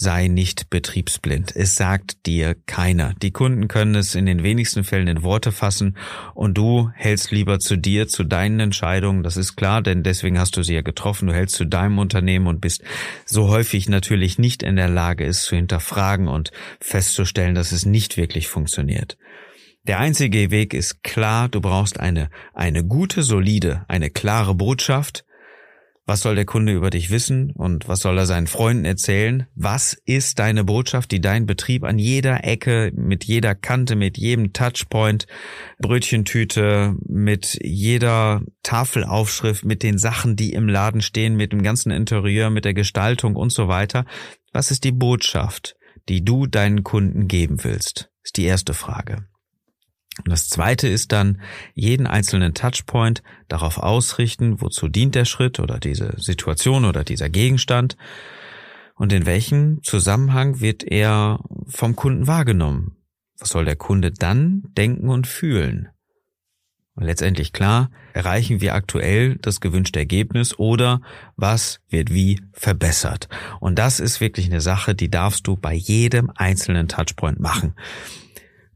sei 0.00 0.28
nicht 0.28 0.70
betriebsblind. 0.70 1.54
Es 1.56 1.74
sagt 1.74 2.24
dir 2.24 2.54
keiner. 2.66 3.14
Die 3.20 3.32
Kunden 3.32 3.66
können 3.66 3.96
es 3.96 4.14
in 4.14 4.26
den 4.26 4.44
wenigsten 4.44 4.84
Fällen 4.84 5.08
in 5.08 5.24
Worte 5.24 5.50
fassen 5.50 5.96
und 6.34 6.56
du 6.56 6.90
hältst 6.94 7.32
lieber 7.32 7.58
zu 7.58 7.76
dir, 7.76 8.06
zu 8.06 8.22
deinen 8.22 8.60
Entscheidungen. 8.60 9.24
Das 9.24 9.36
ist 9.36 9.56
klar, 9.56 9.82
denn 9.82 10.04
deswegen 10.04 10.38
hast 10.38 10.56
du 10.56 10.62
sie 10.62 10.74
ja 10.74 10.82
getroffen. 10.82 11.26
Du 11.26 11.34
hältst 11.34 11.56
zu 11.56 11.64
deinem 11.64 11.98
Unternehmen 11.98 12.46
und 12.46 12.60
bist 12.60 12.84
so 13.26 13.48
häufig 13.48 13.88
natürlich 13.88 14.38
nicht 14.38 14.62
in 14.62 14.76
der 14.76 14.88
Lage, 14.88 15.24
es 15.26 15.42
zu 15.42 15.56
hinterfragen 15.56 16.28
und 16.28 16.52
festzustellen, 16.80 17.56
dass 17.56 17.72
es 17.72 17.84
nicht 17.84 18.16
wirklich 18.16 18.46
funktioniert. 18.46 19.18
Der 19.88 19.98
einzige 19.98 20.52
Weg 20.52 20.74
ist 20.74 21.02
klar, 21.02 21.48
du 21.48 21.60
brauchst 21.60 21.98
eine, 21.98 22.30
eine 22.54 22.84
gute, 22.84 23.22
solide, 23.22 23.84
eine 23.88 24.10
klare 24.10 24.54
Botschaft, 24.54 25.24
Was 26.08 26.22
soll 26.22 26.36
der 26.36 26.46
Kunde 26.46 26.72
über 26.72 26.88
dich 26.88 27.10
wissen 27.10 27.50
und 27.50 27.86
was 27.86 28.00
soll 28.00 28.16
er 28.16 28.24
seinen 28.24 28.46
Freunden 28.46 28.86
erzählen? 28.86 29.46
Was 29.54 29.92
ist 30.06 30.38
deine 30.38 30.64
Botschaft, 30.64 31.10
die 31.10 31.20
dein 31.20 31.44
Betrieb 31.44 31.84
an 31.84 31.98
jeder 31.98 32.44
Ecke, 32.44 32.90
mit 32.94 33.24
jeder 33.24 33.54
Kante, 33.54 33.94
mit 33.94 34.16
jedem 34.16 34.54
Touchpoint, 34.54 35.26
Brötchentüte, 35.78 36.96
mit 37.06 37.58
jeder 37.62 38.40
Tafelaufschrift, 38.62 39.66
mit 39.66 39.82
den 39.82 39.98
Sachen, 39.98 40.34
die 40.34 40.54
im 40.54 40.66
Laden 40.66 41.02
stehen, 41.02 41.36
mit 41.36 41.52
dem 41.52 41.62
ganzen 41.62 41.90
Interieur, 41.90 42.48
mit 42.48 42.64
der 42.64 42.72
Gestaltung 42.72 43.36
und 43.36 43.52
so 43.52 43.68
weiter? 43.68 44.06
Was 44.54 44.70
ist 44.70 44.84
die 44.84 44.92
Botschaft, 44.92 45.76
die 46.08 46.24
du 46.24 46.46
deinen 46.46 46.84
Kunden 46.84 47.28
geben 47.28 47.62
willst? 47.64 48.10
Ist 48.24 48.38
die 48.38 48.44
erste 48.44 48.72
Frage. 48.72 49.26
Und 50.18 50.30
das 50.30 50.48
zweite 50.48 50.88
ist 50.88 51.12
dann, 51.12 51.40
jeden 51.74 52.06
einzelnen 52.06 52.54
Touchpoint 52.54 53.22
darauf 53.48 53.78
ausrichten, 53.78 54.60
wozu 54.60 54.88
dient 54.88 55.14
der 55.14 55.24
Schritt 55.24 55.60
oder 55.60 55.78
diese 55.78 56.14
Situation 56.18 56.84
oder 56.84 57.04
dieser 57.04 57.28
Gegenstand 57.28 57.96
und 58.98 59.12
in 59.12 59.26
welchem 59.26 59.82
Zusammenhang 59.82 60.60
wird 60.60 60.82
er 60.82 61.40
vom 61.68 61.94
Kunden 61.94 62.26
wahrgenommen. 62.26 62.96
Was 63.38 63.50
soll 63.50 63.64
der 63.64 63.76
Kunde 63.76 64.10
dann 64.10 64.64
denken 64.76 65.08
und 65.08 65.28
fühlen? 65.28 65.88
Und 66.94 67.04
letztendlich 67.04 67.52
klar, 67.52 67.92
erreichen 68.12 68.60
wir 68.60 68.74
aktuell 68.74 69.36
das 69.36 69.60
gewünschte 69.60 70.00
Ergebnis 70.00 70.58
oder 70.58 71.00
was 71.36 71.78
wird 71.88 72.12
wie 72.12 72.42
verbessert. 72.52 73.28
Und 73.60 73.78
das 73.78 74.00
ist 74.00 74.20
wirklich 74.20 74.46
eine 74.46 74.60
Sache, 74.60 74.96
die 74.96 75.08
darfst 75.08 75.46
du 75.46 75.56
bei 75.56 75.74
jedem 75.74 76.32
einzelnen 76.34 76.88
Touchpoint 76.88 77.38
machen 77.38 77.74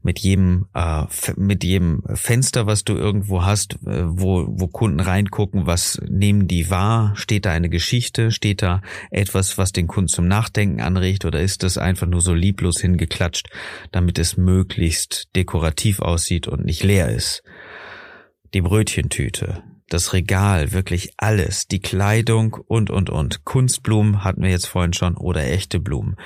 mit 0.03 0.19
jedem 0.19 0.67
äh, 0.73 1.05
mit 1.35 1.63
jedem 1.63 2.03
Fenster, 2.13 2.67
was 2.67 2.83
du 2.83 2.95
irgendwo 2.95 3.43
hast, 3.43 3.75
äh, 3.85 4.03
wo 4.05 4.45
wo 4.47 4.67
Kunden 4.67 4.99
reingucken, 4.99 5.65
was 5.65 5.99
nehmen 6.07 6.47
die 6.47 6.69
wahr? 6.69 7.13
Steht 7.15 7.45
da 7.45 7.51
eine 7.51 7.69
Geschichte? 7.69 8.31
Steht 8.31 8.61
da 8.61 8.81
etwas, 9.09 9.57
was 9.57 9.71
den 9.71 9.87
Kunden 9.87 10.09
zum 10.09 10.27
Nachdenken 10.27 10.81
anregt, 10.81 11.25
oder 11.25 11.41
ist 11.41 11.63
das 11.63 11.77
einfach 11.77 12.07
nur 12.07 12.21
so 12.21 12.33
lieblos 12.33 12.79
hingeklatscht, 12.79 13.49
damit 13.91 14.19
es 14.19 14.37
möglichst 14.37 15.29
dekorativ 15.35 15.99
aussieht 15.99 16.47
und 16.47 16.65
nicht 16.65 16.83
leer 16.83 17.09
ist? 17.09 17.43
Die 18.53 18.61
Brötchentüte, 18.61 19.63
das 19.89 20.13
Regal, 20.13 20.73
wirklich 20.73 21.13
alles, 21.17 21.67
die 21.67 21.79
Kleidung 21.79 22.53
und 22.53 22.89
und 22.89 23.09
und. 23.09 23.45
Kunstblumen 23.45 24.23
hatten 24.23 24.43
wir 24.43 24.49
jetzt 24.49 24.67
vorhin 24.67 24.93
schon 24.93 25.15
oder 25.15 25.43
echte 25.43 25.79
Blumen. 25.79 26.17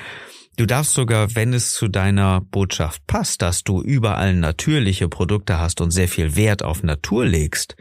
Du 0.58 0.66
darfst 0.66 0.94
sogar, 0.94 1.36
wenn 1.36 1.54
es 1.54 1.76
zu 1.76 1.88
deiner 1.88 2.42
Botschaft 2.42 3.06
passt, 3.06 3.44
dass 3.44 3.64
du 3.64 3.84
überall 3.84 4.34
natürliche 4.34 5.08
Produkte 5.08 5.60
hast 5.60 5.82
und 5.82 5.92
sehr 5.92 6.08
viel 6.08 6.36
Wert 6.36 6.64
auf 6.64 6.82
Natur 6.82 7.28
legst, 7.28 7.76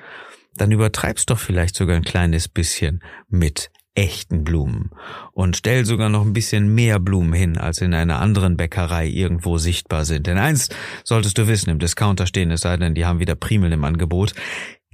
dann 0.56 0.71
übertreibst 0.71 1.30
doch 1.30 1.38
vielleicht 1.38 1.75
sogar 1.75 1.97
ein 1.97 2.04
kleines 2.04 2.49
bisschen 2.49 3.02
mit 3.30 3.71
echten 3.95 4.45
Blumen 4.45 4.90
und 5.33 5.56
stell 5.56 5.87
sogar 5.87 6.11
noch 6.11 6.21
ein 6.21 6.35
bisschen 6.35 6.75
mehr 6.75 7.00
Blumen 7.00 7.33
hin, 7.33 7.56
als 7.56 7.80
in 7.80 7.95
einer 7.95 8.21
anderen 8.21 8.59
Bäckerei 8.59 9.06
irgendwo 9.06 9.56
sichtbar 9.56 10.04
sind. 10.04 10.26
Denn 10.26 10.37
eins 10.37 10.68
solltest 11.02 11.38
du 11.38 11.49
wissen, 11.49 11.71
im 11.71 11.78
Discounter 11.78 12.26
stehen, 12.26 12.50
es 12.50 12.61
sei 12.61 12.76
denn, 12.76 12.95
die 12.95 13.06
haben 13.06 13.21
wieder 13.21 13.37
Primel 13.37 13.73
im 13.73 13.85
Angebot, 13.85 14.35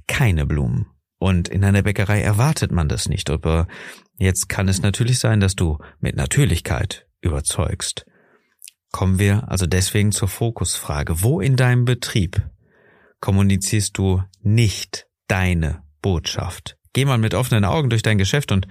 keine 0.07 0.45
Blumen. 0.45 0.85
Und 1.19 1.49
in 1.49 1.65
einer 1.65 1.81
Bäckerei 1.81 2.21
erwartet 2.21 2.71
man 2.71 2.87
das 2.87 3.09
nicht. 3.09 3.29
Aber 3.29 3.67
jetzt 4.19 4.47
kann 4.47 4.69
es 4.69 4.81
natürlich 4.81 5.19
sein, 5.19 5.41
dass 5.41 5.55
du 5.55 5.79
mit 5.99 6.15
Natürlichkeit 6.15 7.07
überzeugst. 7.23 8.05
Kommen 8.91 9.17
wir 9.17 9.49
also 9.49 9.65
deswegen 9.65 10.11
zur 10.11 10.27
Fokusfrage. 10.27 11.23
Wo 11.23 11.39
in 11.39 11.55
deinem 11.55 11.85
Betrieb 11.85 12.47
kommunizierst 13.21 13.97
du 13.97 14.21
nicht 14.41 15.07
deine 15.27 15.81
Botschaft? 16.01 16.77
Geh 16.93 17.05
mal 17.05 17.17
mit 17.17 17.33
offenen 17.33 17.65
Augen 17.65 17.89
durch 17.89 18.03
dein 18.03 18.19
Geschäft 18.19 18.51
und 18.51 18.67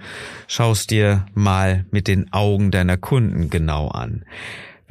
schaust 0.47 0.91
dir 0.91 1.25
mal 1.33 1.85
mit 1.91 2.07
den 2.07 2.31
Augen 2.31 2.71
deiner 2.71 2.95
Kunden 2.95 3.49
genau 3.49 3.89
an. 3.89 4.23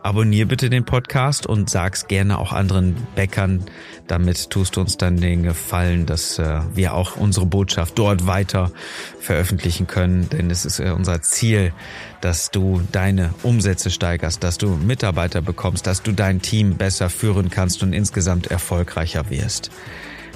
Abonnier 0.10 0.48
bitte 0.48 0.72
den 0.72 0.86
Podcast 0.86 1.46
und 1.46 1.70
sag's 1.70 2.08
gerne 2.08 2.40
auch 2.40 2.52
anderen 2.52 2.96
Bäckern. 3.14 3.66
Damit 4.08 4.50
tust 4.50 4.76
du 4.76 4.82
uns 4.82 4.98
dann 4.98 5.18
den 5.18 5.44
Gefallen, 5.44 6.08
dass 6.08 6.40
äh, 6.40 6.62
wir 6.74 6.96
auch 6.96 7.16
unsere 7.16 7.46
Botschaft 7.46 8.00
dort 8.00 8.26
weiter 8.26 8.72
veröffentlichen 9.20 9.86
können. 9.86 10.28
Denn 10.30 10.50
es 10.50 10.66
ist 10.66 10.80
äh, 10.80 10.94
unser 10.98 11.22
Ziel, 11.22 11.74
dass 12.22 12.50
du 12.50 12.82
deine 12.92 13.36
Umsätze 13.44 13.92
steigerst, 13.92 14.44
dass 14.44 14.58
du 14.58 14.70
Mitarbeiter 14.70 15.44
bekommst, 15.44 15.86
dass 15.86 16.02
du 16.02 16.12
dein 16.12 16.42
Team 16.42 16.78
besser 16.78 17.12
führen 17.12 17.52
kannst 17.52 17.84
und 17.84 17.94
insgesamt 17.94 18.48
erfolgreicher 18.48 19.30
wirst. 19.30 19.70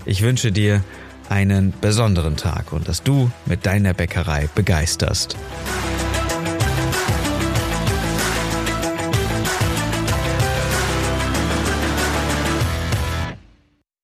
Ich 0.06 0.22
wünsche 0.22 0.52
dir 0.52 0.84
einen 1.30 1.74
besonderen 1.82 2.38
Tag 2.38 2.74
und 2.74 2.88
dass 2.88 3.02
du 3.02 3.32
mit 3.48 3.66
deiner 3.66 3.96
Bäckerei 3.96 4.48
begeisterst. 4.54 5.36